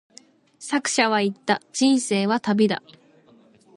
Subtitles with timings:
[0.57, 2.81] 作者は言った、人生は旅だ。